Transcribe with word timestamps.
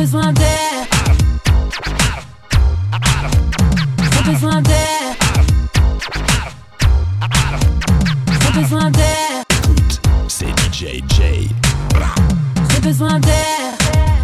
besoin 0.00 0.32
d'air. 0.32 0.86
J'ai 4.12 4.32
besoin 4.32 4.62
d'air. 4.62 5.02
J'ai 8.40 8.60
besoin 8.60 8.90
d'air. 8.90 9.44
C'est 10.28 10.48
DJ 10.60 11.02
J. 11.14 11.50
J'ai 12.70 12.80
besoin 12.80 13.20
d'air. 13.20 13.60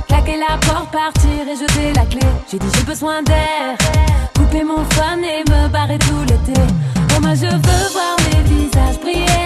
Claquer 0.08 0.38
la 0.38 0.56
porte, 0.66 0.90
partir 0.92 1.42
et 1.46 1.56
jeter 1.56 1.92
la 1.94 2.06
clé. 2.06 2.26
J'ai 2.50 2.58
dit 2.58 2.66
j'ai 2.74 2.84
besoin 2.84 3.22
d'air. 3.22 3.76
Couper 4.34 4.64
mon 4.64 4.82
fun 4.94 5.18
et 5.18 5.44
me 5.50 5.68
barrer 5.68 5.98
tout 5.98 6.22
l'été. 6.22 6.58
Oh, 7.14 7.20
moi 7.20 7.34
je 7.34 7.50
veux 7.66 7.86
voir 7.92 8.16
mes 8.24 8.42
visages 8.48 8.98
briller 9.02 9.45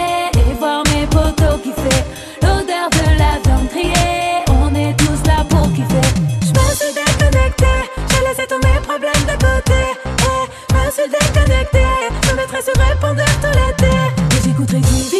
suis 11.01 11.11
déconnecté. 11.11 11.79
Je 12.29 12.35
mettrai 12.35 12.63
sur 12.63 12.75
répondeur 12.75 13.27
tout 13.41 13.59
l'été. 13.59 13.87
Et 13.87 14.43
j'écouterai 14.45 14.81
du 14.81 15.20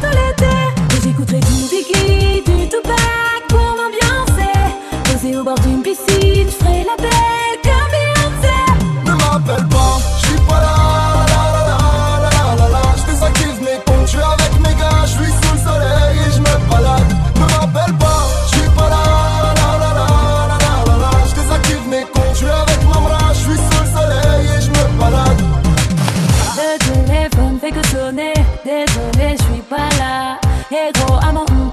tout 0.00 0.14
l'été. 0.18 0.56
Et 0.96 1.00
j'écouterai 1.02 1.40
du 1.40 1.56
Biggie, 1.70 2.42
du 2.46 2.68
Tupac 2.68 3.40
pour 3.48 3.68
m'ambiancer. 3.78 4.58
Posé 5.04 5.36
au 5.36 5.44
bord 5.44 5.58
d'une 5.60 5.82
piscine, 5.82 6.48
je 6.52 6.56
ferai 6.60 6.84
la 6.90 6.96
belle 7.04 7.58
comme 7.66 7.90
Beyoncé. 7.94 8.58
Ne 9.04 9.12
m'appelle 9.12 9.66
pas, 9.68 9.98
je 10.20 10.26
suis 10.26 10.40
pas 10.48 10.60
là, 10.64 10.74
la 11.32 11.42
la 11.54 11.62
la 11.68 11.78
la 12.24 12.30
la 12.34 12.56
la 12.60 12.66
la 12.74 12.82
Je 12.98 13.04
désactive 13.12 13.58
mes 13.62 13.78
comptes, 13.86 14.06
je 14.06 14.12
suis 14.16 14.26
avec 14.34 14.52
mes 14.64 14.74
gars, 14.80 15.02
je 15.04 15.14
suis 15.18 15.32
sous 15.40 15.52
le 15.54 15.60
soleil 15.68 16.16
et 16.26 16.30
je 16.34 16.40
me 16.40 16.54
balade. 16.70 17.10
Ne 17.36 17.46
m'appelle 17.52 17.94
pas, 17.98 18.22
je 18.50 18.56
suis 18.58 18.70
pas 18.76 18.88
là, 18.94 19.02
la 19.58 19.70
la 19.82 19.90
la 19.98 20.06
la 20.40 20.56
la 20.62 20.68
la 20.88 20.96
la 21.04 21.10
Je 21.28 21.34
désactive 21.40 21.84
mes 21.88 22.04
comptes, 22.14 22.32
je 22.32 22.38
suis 22.38 22.54
avec 22.62 22.80
mon 22.84 23.00
bras, 23.06 23.28
je 23.32 23.38
suis 23.46 23.60
sous 23.66 23.80
le 23.84 23.88
soleil 23.96 24.44
et 24.56 24.60
je 24.64 24.70
me 24.70 24.84
balade. 25.00 25.40
Le 26.58 26.70
téléphone 26.84 27.58
fait 27.60 27.70
que 27.70 27.86
sonner, 27.88 28.34
désolé, 28.64 29.36
je 30.76 30.82
suis 30.82 30.84
pas 30.84 30.84
là. 30.84 30.86
Et 30.88 30.92
gros, 30.92 31.16
à 31.16 31.32
mon 31.32 31.40
hum, 31.40 31.70